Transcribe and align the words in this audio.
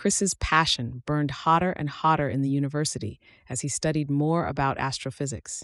Chris's 0.00 0.32
passion 0.32 1.02
burned 1.04 1.30
hotter 1.30 1.72
and 1.72 1.90
hotter 1.90 2.26
in 2.30 2.40
the 2.40 2.48
university 2.48 3.20
as 3.50 3.60
he 3.60 3.68
studied 3.68 4.10
more 4.10 4.46
about 4.46 4.78
astrophysics. 4.78 5.62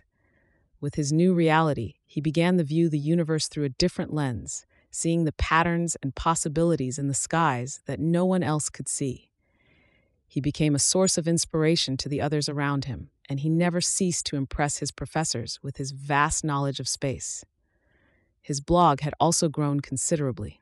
With 0.78 0.96
his 0.96 1.10
new 1.10 1.32
reality, 1.32 1.94
he 2.04 2.20
began 2.20 2.58
to 2.58 2.64
view 2.64 2.91
the 2.91 2.99
universe 2.99 3.49
through 3.49 3.64
a 3.64 3.70
different 3.70 4.12
lens, 4.12 4.67
seeing 4.91 5.25
the 5.25 5.33
patterns 5.33 5.96
and 6.02 6.14
possibilities 6.14 6.99
in 6.99 7.08
the 7.08 7.14
skies 7.14 7.80
that 7.86 7.99
no 7.99 8.27
one 8.27 8.43
else 8.43 8.68
could 8.68 8.91
see. 8.91 9.30
He 10.29 10.43
became 10.43 10.75
a 10.75 10.79
source 10.79 11.16
of 11.16 11.27
inspiration 11.27 11.96
to 11.96 12.09
the 12.11 12.21
others 12.21 12.46
around 12.46 12.84
him, 12.84 13.09
and 13.30 13.41
he 13.41 13.48
never 13.48 13.80
ceased 13.80 14.27
to 14.27 14.37
impress 14.37 14.80
his 14.80 14.91
professors 14.91 15.61
with 15.62 15.79
his 15.79 15.93
vast 15.93 16.45
knowledge 16.45 16.79
of 16.79 16.89
space. 16.89 17.43
His 18.43 18.61
blog 18.61 19.00
had 19.00 19.14
also 19.18 19.48
grown 19.48 19.80
considerably. 19.80 20.61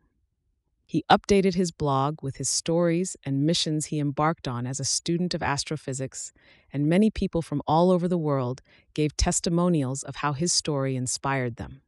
He 0.86 1.04
updated 1.10 1.54
his 1.54 1.72
blog 1.72 2.22
with 2.22 2.36
his 2.36 2.48
stories 2.48 3.16
and 3.24 3.46
missions 3.46 3.86
he 3.86 3.98
embarked 3.98 4.46
on 4.46 4.66
as 4.66 4.78
a 4.78 4.84
student 4.84 5.34
of 5.34 5.42
astrophysics, 5.42 6.32
and 6.72 6.86
many 6.86 7.10
people 7.10 7.42
from 7.42 7.62
all 7.66 7.90
over 7.90 8.06
the 8.06 8.18
world 8.18 8.60
gave 8.92 9.16
testimonials 9.16 10.02
of 10.02 10.16
how 10.16 10.34
his 10.34 10.52
story 10.52 10.94
inspired 10.94 11.56
them, 11.56 11.80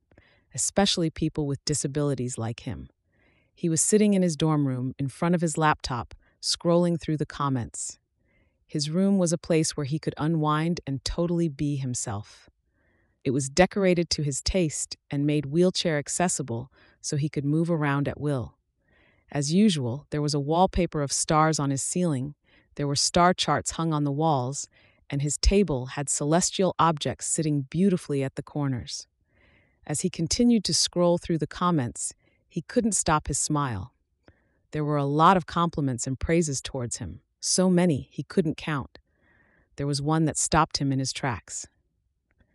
especially 0.54 1.10
people 1.10 1.46
with 1.46 1.64
disabilities 1.64 2.38
like 2.38 2.60
him. 2.60 2.88
He 3.54 3.68
was 3.68 3.80
sitting 3.80 4.14
in 4.14 4.22
his 4.22 4.36
dorm 4.36 4.66
room 4.66 4.94
in 4.98 5.08
front 5.08 5.34
of 5.34 5.40
his 5.40 5.58
laptop, 5.58 6.14
scrolling 6.40 7.00
through 7.00 7.16
the 7.16 7.26
comments. 7.26 7.98
His 8.66 8.90
room 8.90 9.18
was 9.18 9.32
a 9.32 9.38
place 9.38 9.76
where 9.76 9.86
he 9.86 9.98
could 9.98 10.14
unwind 10.18 10.80
and 10.86 11.04
totally 11.04 11.48
be 11.48 11.76
himself. 11.76 12.48
It 13.24 13.30
was 13.30 13.48
decorated 13.48 14.10
to 14.10 14.22
his 14.22 14.40
taste 14.42 14.96
and 15.10 15.26
made 15.26 15.46
wheelchair 15.46 15.98
accessible 15.98 16.70
so 17.00 17.16
he 17.16 17.28
could 17.28 17.44
move 17.44 17.70
around 17.70 18.08
at 18.08 18.20
will. 18.20 18.56
As 19.30 19.52
usual, 19.52 20.06
there 20.10 20.22
was 20.22 20.34
a 20.34 20.40
wallpaper 20.40 21.02
of 21.02 21.12
stars 21.12 21.58
on 21.58 21.70
his 21.70 21.82
ceiling, 21.82 22.34
there 22.76 22.86
were 22.86 22.96
star 22.96 23.34
charts 23.34 23.72
hung 23.72 23.92
on 23.92 24.04
the 24.04 24.12
walls, 24.12 24.68
and 25.10 25.22
his 25.22 25.38
table 25.38 25.86
had 25.86 26.08
celestial 26.08 26.74
objects 26.78 27.26
sitting 27.26 27.62
beautifully 27.62 28.22
at 28.22 28.34
the 28.34 28.42
corners. 28.42 29.06
As 29.86 30.00
he 30.00 30.10
continued 30.10 30.64
to 30.64 30.74
scroll 30.74 31.16
through 31.16 31.38
the 31.38 31.46
comments, 31.46 32.12
he 32.48 32.62
couldn't 32.62 32.92
stop 32.92 33.28
his 33.28 33.38
smile. 33.38 33.92
There 34.72 34.84
were 34.84 34.96
a 34.96 35.04
lot 35.04 35.36
of 35.36 35.46
compliments 35.46 36.06
and 36.06 36.18
praises 36.18 36.60
towards 36.60 36.98
him, 36.98 37.20
so 37.40 37.70
many 37.70 38.08
he 38.10 38.22
couldn't 38.22 38.56
count. 38.56 38.98
There 39.76 39.86
was 39.86 40.02
one 40.02 40.24
that 40.24 40.38
stopped 40.38 40.78
him 40.78 40.92
in 40.92 40.98
his 40.98 41.12
tracks. 41.12 41.68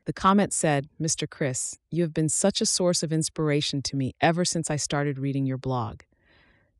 The 0.06 0.14
comment 0.14 0.52
said, 0.52 0.90
Mr. 1.00 1.30
Chris, 1.30 1.78
you 1.90 2.02
have 2.02 2.14
been 2.14 2.30
such 2.30 2.60
a 2.60 2.66
source 2.66 3.04
of 3.04 3.14
inspiration 3.14 3.82
to 3.84 3.96
me 3.96 4.14
ever 4.20 4.44
since 4.44 4.70
I 4.70 4.76
started 4.76 5.20
reading 5.20 5.46
your 5.46 5.60
blog. 5.60 6.02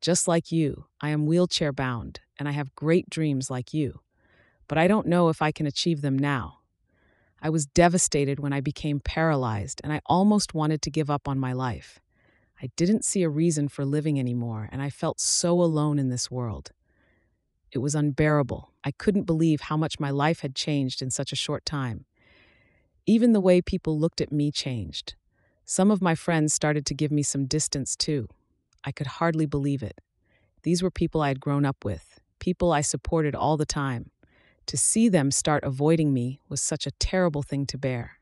Just 0.02 0.28
like 0.28 0.52
you, 0.52 0.86
I 1.00 1.10
am 1.10 1.28
wheelchair 1.28 1.72
bound, 1.72 2.22
and 2.40 2.50
I 2.50 2.52
have 2.54 2.76
great 2.76 3.08
dreams 3.08 3.52
like 3.52 3.72
you. 3.72 4.00
But 4.68 4.80
I 4.80 4.88
don't 4.88 5.06
know 5.06 5.30
if 5.30 5.44
I 5.44 5.52
can 5.52 5.68
achieve 5.68 6.02
them 6.02 6.18
now. 6.18 6.58
I 7.40 7.50
was 7.50 7.68
devastated 7.68 8.40
when 8.40 8.52
I 8.52 8.62
became 8.62 9.00
paralyzed, 9.00 9.80
and 9.84 9.94
I 9.94 10.02
almost 10.08 10.56
wanted 10.56 10.82
to 10.82 10.90
give 10.90 11.12
up 11.12 11.28
on 11.28 11.38
my 11.38 11.54
life. 11.54 12.00
I 12.62 12.70
didn't 12.76 13.06
see 13.06 13.22
a 13.22 13.30
reason 13.30 13.68
for 13.68 13.86
living 13.86 14.20
anymore, 14.20 14.70
and 14.72 14.82
I 14.82 14.90
felt 14.90 15.20
so 15.20 15.62
alone 15.62 16.00
in 16.00 16.10
this 16.10 16.32
world. 16.32 16.72
It 17.72 17.78
was 17.78 17.94
unbearable. 17.94 18.72
I 18.84 18.92
couldn't 18.92 19.24
believe 19.24 19.62
how 19.62 19.78
much 19.78 20.00
my 20.00 20.10
life 20.10 20.42
had 20.42 20.56
changed 20.56 21.02
in 21.02 21.12
such 21.12 21.32
a 21.32 21.36
short 21.36 21.64
time. 21.64 22.06
Even 23.06 23.34
the 23.34 23.40
way 23.40 23.62
people 23.62 24.00
looked 24.00 24.20
at 24.20 24.32
me 24.32 24.52
changed. 24.52 25.14
Some 25.64 25.92
of 25.92 26.02
my 26.02 26.16
friends 26.16 26.54
started 26.54 26.86
to 26.88 26.96
give 26.96 27.12
me 27.12 27.24
some 27.24 27.46
distance 27.46 27.96
too. 27.96 28.28
I 28.84 28.92
could 28.92 29.08
hardly 29.08 29.46
believe 29.46 29.84
it. 29.84 30.02
These 30.64 30.84
were 30.84 30.92
people 30.92 31.22
I 31.22 31.30
had 31.30 31.40
grown 31.40 31.66
up 31.66 31.84
with, 31.84 32.20
people 32.40 32.72
I 32.72 32.82
supported 32.82 33.36
all 33.36 33.58
the 33.58 33.66
time. 33.66 34.12
To 34.68 34.78
see 34.78 35.10
them 35.10 35.32
start 35.32 35.64
avoiding 35.64 36.14
me 36.14 36.40
was 36.48 36.62
such 36.62 36.86
a 36.86 36.92
terrible 36.92 37.44
thing 37.44 37.66
to 37.68 37.78
bear. 37.78 38.20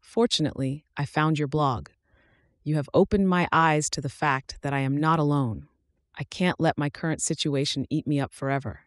Fortunately, 0.00 0.84
I 0.96 1.04
found 1.04 1.38
your 1.38 1.48
blog. 1.48 1.88
You 2.64 2.76
have 2.76 2.88
opened 2.94 3.28
my 3.28 3.48
eyes 3.52 3.90
to 3.90 4.00
the 4.00 4.08
fact 4.08 4.58
that 4.62 4.72
I 4.72 4.80
am 4.80 4.96
not 4.96 5.18
alone. 5.18 5.68
I 6.18 6.24
can't 6.24 6.60
let 6.60 6.78
my 6.78 6.90
current 6.90 7.22
situation 7.22 7.86
eat 7.88 8.06
me 8.06 8.20
up 8.20 8.32
forever. 8.32 8.80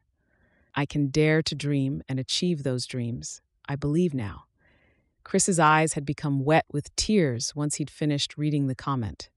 I 0.75 0.85
can 0.85 1.08
dare 1.08 1.41
to 1.41 1.56
dream 1.56 2.03
and 2.08 2.19
achieve 2.19 2.64
those 2.64 2.85
dreams. 2.85 3.41
I 3.68 3.75
believe 3.75 4.14
now. 4.14 4.44
Chris's 5.24 5.59
eyes 5.59 5.94
had 5.94 6.06
become 6.06 6.44
wet 6.44 6.66
with 6.72 6.96
tears 6.96 7.56
once 7.56 7.75
he'd 7.75 7.90
finished 7.90 8.38
reading 8.38 8.68
the 8.68 8.75
comment. 8.75 9.30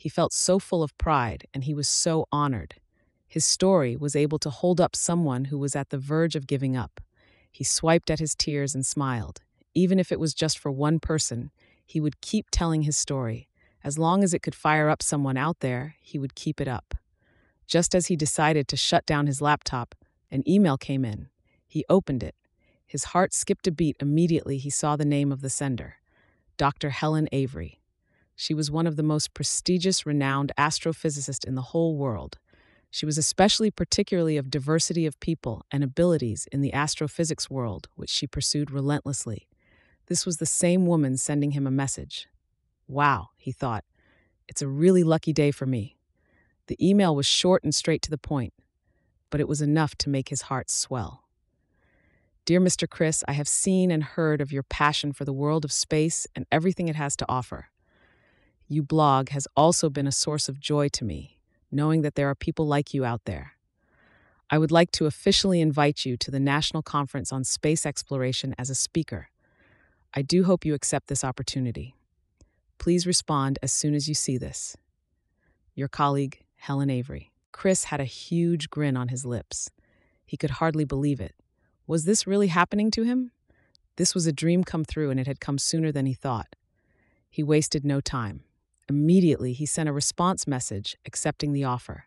He 0.00 0.08
felt 0.08 0.32
so 0.32 0.58
full 0.58 0.82
of 0.82 0.96
pride, 0.96 1.46
and 1.52 1.64
he 1.64 1.74
was 1.74 1.86
so 1.86 2.26
honored. 2.32 2.76
His 3.28 3.44
story 3.44 3.96
was 3.96 4.16
able 4.16 4.38
to 4.38 4.48
hold 4.48 4.80
up 4.80 4.96
someone 4.96 5.44
who 5.44 5.58
was 5.58 5.76
at 5.76 5.90
the 5.90 5.98
verge 5.98 6.34
of 6.34 6.46
giving 6.46 6.74
up. 6.74 7.02
He 7.52 7.64
swiped 7.64 8.08
at 8.10 8.18
his 8.18 8.34
tears 8.34 8.74
and 8.74 8.86
smiled. 8.86 9.42
Even 9.74 9.98
if 9.98 10.10
it 10.10 10.18
was 10.18 10.32
just 10.32 10.58
for 10.58 10.70
one 10.70 11.00
person, 11.00 11.50
he 11.84 12.00
would 12.00 12.22
keep 12.22 12.46
telling 12.50 12.84
his 12.84 12.96
story. 12.96 13.46
As 13.84 13.98
long 13.98 14.24
as 14.24 14.32
it 14.32 14.40
could 14.40 14.54
fire 14.54 14.88
up 14.88 15.02
someone 15.02 15.36
out 15.36 15.60
there, 15.60 15.96
he 16.00 16.18
would 16.18 16.34
keep 16.34 16.62
it 16.62 16.68
up. 16.68 16.94
Just 17.66 17.94
as 17.94 18.06
he 18.06 18.16
decided 18.16 18.68
to 18.68 18.78
shut 18.78 19.04
down 19.04 19.26
his 19.26 19.42
laptop, 19.42 19.94
an 20.30 20.48
email 20.48 20.78
came 20.78 21.04
in. 21.04 21.28
He 21.66 21.84
opened 21.90 22.22
it. 22.22 22.34
His 22.86 23.04
heart 23.12 23.34
skipped 23.34 23.66
a 23.66 23.70
beat 23.70 23.98
immediately 24.00 24.56
he 24.56 24.70
saw 24.70 24.96
the 24.96 25.04
name 25.04 25.30
of 25.30 25.42
the 25.42 25.50
sender 25.50 25.96
Dr. 26.56 26.88
Helen 26.88 27.28
Avery. 27.32 27.79
She 28.40 28.54
was 28.54 28.70
one 28.70 28.86
of 28.86 28.96
the 28.96 29.02
most 29.02 29.34
prestigious, 29.34 30.06
renowned 30.06 30.50
astrophysicists 30.56 31.46
in 31.46 31.56
the 31.56 31.76
whole 31.76 31.94
world. 31.94 32.38
She 32.90 33.04
was 33.04 33.18
especially 33.18 33.70
particularly 33.70 34.38
of 34.38 34.48
diversity 34.48 35.04
of 35.04 35.20
people 35.20 35.66
and 35.70 35.84
abilities 35.84 36.48
in 36.50 36.62
the 36.62 36.72
astrophysics 36.72 37.50
world, 37.50 37.88
which 37.96 38.08
she 38.08 38.26
pursued 38.26 38.70
relentlessly. 38.70 39.46
This 40.06 40.24
was 40.24 40.38
the 40.38 40.46
same 40.46 40.86
woman 40.86 41.18
sending 41.18 41.50
him 41.50 41.66
a 41.66 41.70
message. 41.70 42.28
Wow, 42.88 43.28
he 43.36 43.52
thought. 43.52 43.84
It's 44.48 44.62
a 44.62 44.68
really 44.68 45.04
lucky 45.04 45.34
day 45.34 45.50
for 45.50 45.66
me. 45.66 45.98
The 46.68 46.78
email 46.80 47.14
was 47.14 47.26
short 47.26 47.62
and 47.62 47.74
straight 47.74 48.00
to 48.04 48.10
the 48.10 48.16
point, 48.16 48.54
but 49.28 49.42
it 49.42 49.48
was 49.48 49.60
enough 49.60 49.96
to 49.96 50.08
make 50.08 50.30
his 50.30 50.42
heart 50.48 50.70
swell. 50.70 51.24
Dear 52.46 52.62
Mr. 52.62 52.88
Chris, 52.88 53.22
I 53.28 53.32
have 53.32 53.48
seen 53.48 53.90
and 53.90 54.02
heard 54.02 54.40
of 54.40 54.50
your 54.50 54.62
passion 54.62 55.12
for 55.12 55.26
the 55.26 55.34
world 55.34 55.62
of 55.62 55.72
space 55.72 56.26
and 56.34 56.46
everything 56.50 56.88
it 56.88 56.96
has 56.96 57.16
to 57.16 57.26
offer. 57.28 57.66
You 58.72 58.84
blog 58.84 59.30
has 59.30 59.48
also 59.56 59.90
been 59.90 60.06
a 60.06 60.12
source 60.12 60.48
of 60.48 60.60
joy 60.60 60.90
to 60.90 61.04
me, 61.04 61.40
knowing 61.72 62.02
that 62.02 62.14
there 62.14 62.30
are 62.30 62.36
people 62.36 62.68
like 62.68 62.94
you 62.94 63.04
out 63.04 63.24
there. 63.24 63.54
I 64.48 64.58
would 64.58 64.70
like 64.70 64.92
to 64.92 65.06
officially 65.06 65.60
invite 65.60 66.06
you 66.06 66.16
to 66.18 66.30
the 66.30 66.38
National 66.38 66.80
Conference 66.80 67.32
on 67.32 67.42
Space 67.42 67.84
Exploration 67.84 68.54
as 68.56 68.70
a 68.70 68.76
speaker. 68.76 69.30
I 70.14 70.22
do 70.22 70.44
hope 70.44 70.64
you 70.64 70.74
accept 70.74 71.08
this 71.08 71.24
opportunity. 71.24 71.96
Please 72.78 73.08
respond 73.08 73.58
as 73.60 73.72
soon 73.72 73.92
as 73.92 74.08
you 74.08 74.14
see 74.14 74.38
this. 74.38 74.76
Your 75.74 75.88
colleague, 75.88 76.44
Helen 76.54 76.90
Avery. 76.90 77.32
Chris 77.50 77.84
had 77.84 78.00
a 78.00 78.04
huge 78.04 78.70
grin 78.70 78.96
on 78.96 79.08
his 79.08 79.26
lips. 79.26 79.72
He 80.24 80.36
could 80.36 80.50
hardly 80.50 80.84
believe 80.84 81.20
it. 81.20 81.34
Was 81.88 82.04
this 82.04 82.24
really 82.24 82.46
happening 82.46 82.92
to 82.92 83.02
him? 83.02 83.32
This 83.96 84.14
was 84.14 84.28
a 84.28 84.32
dream 84.32 84.62
come 84.62 84.84
true, 84.84 85.10
and 85.10 85.18
it 85.18 85.26
had 85.26 85.40
come 85.40 85.58
sooner 85.58 85.90
than 85.90 86.06
he 86.06 86.14
thought. 86.14 86.54
He 87.28 87.42
wasted 87.42 87.84
no 87.84 88.00
time. 88.00 88.44
Immediately, 88.90 89.52
he 89.52 89.66
sent 89.66 89.88
a 89.88 89.92
response 89.92 90.48
message 90.48 90.96
accepting 91.06 91.52
the 91.52 91.62
offer. 91.62 92.06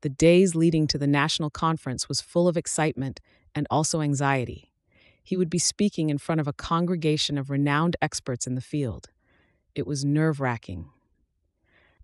The 0.00 0.08
days 0.08 0.56
leading 0.56 0.88
to 0.88 0.98
the 0.98 1.06
national 1.06 1.48
conference 1.48 2.08
was 2.08 2.20
full 2.20 2.48
of 2.48 2.56
excitement 2.56 3.20
and 3.54 3.68
also 3.70 4.00
anxiety. 4.00 4.72
He 5.22 5.36
would 5.36 5.48
be 5.48 5.60
speaking 5.60 6.10
in 6.10 6.18
front 6.18 6.40
of 6.40 6.48
a 6.48 6.52
congregation 6.52 7.38
of 7.38 7.50
renowned 7.50 7.94
experts 8.02 8.48
in 8.48 8.56
the 8.56 8.60
field. 8.60 9.10
It 9.76 9.86
was 9.86 10.04
nerve 10.04 10.40
wracking. 10.40 10.88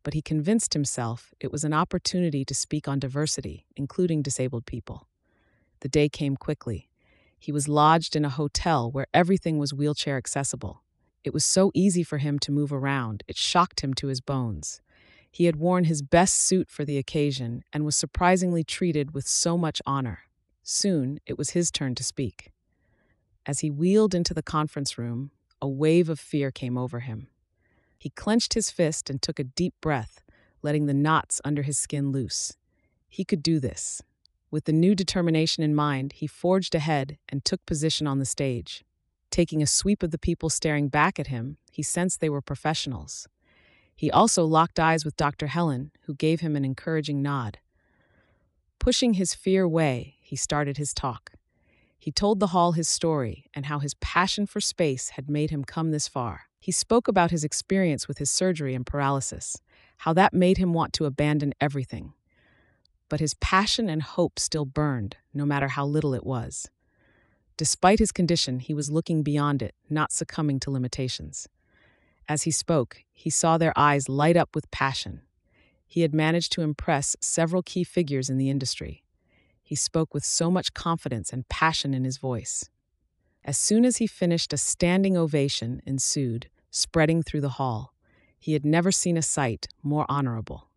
But 0.04 0.14
he 0.14 0.22
convinced 0.22 0.75
himself 0.75 1.34
it 1.41 1.50
was 1.50 1.64
an 1.64 1.72
opportunity 1.72 2.44
to 2.44 2.54
speak 2.54 2.86
on 2.86 3.00
diversity, 3.00 3.66
including 3.75 4.22
disabled 4.22 4.64
people. 4.64 5.08
The 5.81 5.88
day 5.88 6.08
came 6.08 6.37
quickly. 6.37 6.88
He 7.37 7.50
was 7.50 7.67
lodged 7.67 8.14
in 8.14 8.25
a 8.25 8.31
hotel 8.31 8.88
where 8.88 9.08
everything 9.12 9.58
was 9.58 9.75
wheelchair 9.75 10.17
accessible. 10.17 10.83
It 11.25 11.32
was 11.32 11.44
so 11.44 11.71
easy 11.75 12.03
for 12.03 12.19
him 12.19 12.38
to 12.41 12.53
move 12.53 12.73
around, 12.73 13.25
it 13.26 13.37
shocked 13.37 13.81
him 13.81 13.94
to 13.94 14.09
his 14.09 14.21
bones. 14.21 14.82
He 15.31 15.47
had 15.47 15.56
worn 15.56 15.85
his 15.85 16.03
best 16.03 16.35
suit 16.35 16.71
for 16.71 16.85
the 16.85 16.99
occasion 16.99 17.65
and 17.73 17.85
was 17.85 17.97
surprisingly 17.97 18.62
treated 18.62 19.15
with 19.15 19.26
so 19.26 19.59
much 19.59 19.82
honor. 19.85 20.21
Soon, 20.62 21.19
it 21.26 21.37
was 21.37 21.50
his 21.50 21.71
turn 21.71 21.94
to 21.97 22.05
speak. 22.05 22.53
As 23.47 23.61
he 23.61 23.71
wheeled 23.71 24.15
into 24.15 24.32
the 24.32 24.43
conference 24.43 24.97
room, 24.97 25.31
a 25.61 25.69
wave 25.69 26.09
of 26.09 26.21
fear 26.21 26.50
came 26.50 26.79
over 26.79 27.00
him. 27.00 27.29
He 27.99 28.11
clenched 28.11 28.55
his 28.55 28.70
fist 28.70 29.09
and 29.09 29.20
took 29.20 29.38
a 29.38 29.44
deep 29.44 29.75
breath, 29.81 30.23
letting 30.62 30.87
the 30.87 30.94
knots 30.94 31.41
under 31.44 31.62
his 31.62 31.79
skin 31.79 32.12
loose. 32.12 32.56
He 33.09 33.25
could 33.25 33.43
do 33.43 33.59
this. 33.59 34.03
With 34.50 34.67
the 34.67 34.73
new 34.73 34.94
determination 34.94 35.62
in 35.62 35.75
mind, 35.75 36.12
he 36.12 36.27
forged 36.27 36.75
ahead 36.75 37.19
and 37.29 37.44
took 37.44 37.65
position 37.67 38.06
on 38.06 38.19
the 38.19 38.25
stage. 38.27 38.85
Taking 39.34 39.64
a 39.64 39.66
sweep 39.66 40.04
of 40.04 40.12
the 40.12 40.16
people 40.16 40.48
staring 40.48 40.86
back 40.86 41.19
at 41.19 41.26
him, 41.26 41.56
he 41.72 41.82
sensed 41.82 42.20
they 42.20 42.28
were 42.28 42.40
professionals. 42.40 43.26
He 43.96 44.08
also 44.08 44.44
locked 44.44 44.78
eyes 44.78 45.04
with 45.04 45.16
Dr. 45.16 45.48
Helen, 45.48 45.90
who 46.02 46.14
gave 46.14 46.38
him 46.38 46.54
an 46.54 46.64
encouraging 46.64 47.20
nod. 47.20 47.58
Pushing 48.78 49.14
his 49.14 49.34
fear 49.34 49.64
away, 49.64 50.19
he 50.20 50.36
started 50.36 50.76
his 50.76 50.94
talk. 50.94 51.32
He 51.98 52.12
told 52.12 52.38
the 52.38 52.52
hall 52.54 52.72
his 52.78 52.86
story 52.86 53.46
and 53.52 53.66
how 53.66 53.81
his 53.81 53.94
passion 53.94 54.46
for 54.46 54.60
space 54.60 55.08
had 55.08 55.28
made 55.28 55.50
him 55.50 55.64
come 55.64 55.90
this 55.90 56.06
far. 56.06 56.42
He 56.60 56.70
spoke 56.70 57.08
about 57.08 57.32
his 57.32 57.42
experience 57.42 58.06
with 58.06 58.19
his 58.19 58.31
surgery 58.31 58.72
and 58.72 58.86
paralysis, 58.86 59.60
how 59.96 60.12
that 60.12 60.32
made 60.32 60.58
him 60.58 60.72
want 60.72 60.92
to 60.92 61.06
abandon 61.06 61.54
everything. 61.60 62.12
But 63.08 63.19
his 63.19 63.34
passion 63.34 63.88
and 63.88 64.00
hope 64.00 64.38
still 64.38 64.64
burned, 64.64 65.16
no 65.32 65.44
matter 65.44 65.66
how 65.66 65.86
little 65.86 66.14
it 66.14 66.25
was. 66.25 66.70
Despite 67.56 68.01
his 68.01 68.11
condition, 68.11 68.59
he 68.59 68.75
was 68.75 68.91
looking 68.91 69.23
beyond 69.23 69.62
it, 69.62 69.75
not 69.89 70.12
succumbing 70.12 70.61
to 70.61 70.71
limitations. 70.71 71.49
As 72.29 72.43
he 72.43 72.51
spoke, 72.51 73.03
he 73.12 73.31
saw 73.31 73.59
their 73.59 73.73
eyes 73.77 74.09
light 74.09 74.37
up 74.37 74.55
with 74.55 74.71
passion. 74.71 75.23
He 75.87 76.01
had 76.01 76.15
managed 76.15 76.53
to 76.53 76.62
impress 76.62 77.15
several 77.21 77.62
key 77.62 77.85
figures 77.85 78.29
in 78.29 78.39
the 78.39 78.51
industry. 78.51 79.05
He 79.62 79.77
spoke 79.77 80.12
with 80.12 80.25
so 80.25 80.51
much 80.51 80.75
confidence 80.75 81.33
and 81.33 81.49
passion 81.49 81.95
in 81.95 82.05
his 82.05 82.19
voice. 82.19 82.69
As 83.45 83.56
soon 83.56 83.85
as 83.85 83.99
he 83.99 84.06
finished, 84.06 84.53
a 84.53 84.56
standing 84.56 85.17
ovation 85.17 85.81
ensued, 85.87 86.49
spreading 86.71 87.23
through 87.23 87.43
the 87.43 87.51
hall. 87.61 87.95
He 88.39 88.55
had 88.55 88.65
never 88.65 88.91
seen 88.91 89.17
a 89.17 89.23
sight 89.23 89.69
more 89.83 90.06
honorable. 90.09 90.69